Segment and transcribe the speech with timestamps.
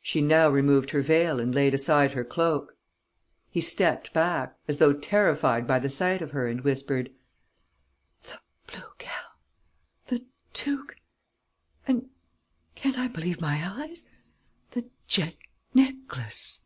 [0.00, 2.78] She now removed her veil and laid aside her cloak.
[3.50, 7.12] He stepped back, as though terrified by the sight of her, and whispered:
[8.22, 9.26] "The blue gown!...
[10.06, 10.94] The toque!...
[11.86, 12.08] And
[12.74, 14.08] can I believe my eyes?
[14.70, 15.36] the jet
[15.74, 16.62] necklace!..."